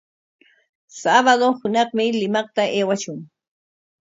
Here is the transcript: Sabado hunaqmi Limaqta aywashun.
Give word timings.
Sabado 1.01 1.47
hunaqmi 1.59 2.05
Limaqta 2.19 2.61
aywashun. 2.77 3.19